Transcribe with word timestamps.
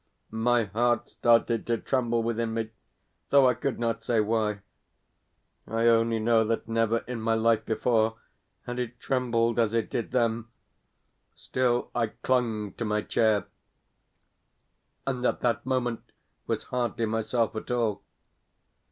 My 0.31 0.63
heart 0.63 1.09
started 1.09 1.67
to 1.67 1.77
tremble 1.77 2.23
within 2.23 2.55
me, 2.55 2.71
though 3.29 3.47
I 3.47 3.53
could 3.53 3.77
not 3.77 4.03
say 4.03 4.19
why. 4.19 4.61
I 5.67 5.85
only 5.85 6.17
know 6.17 6.43
that 6.43 6.67
never 6.67 7.03
in 7.07 7.21
my 7.21 7.35
life 7.35 7.67
before 7.67 8.15
had 8.65 8.79
it 8.79 8.99
trembled 8.99 9.59
as 9.59 9.75
it 9.75 9.91
did 9.91 10.09
then. 10.09 10.45
Still 11.35 11.91
I 11.93 12.07
clung 12.07 12.73
to 12.79 12.83
my 12.83 13.03
chair 13.03 13.45
and 15.05 15.23
at 15.23 15.41
that 15.41 15.67
moment 15.67 16.11
was 16.47 16.63
hardly 16.73 17.05
myself 17.05 17.55
at 17.55 17.69
all. 17.69 18.01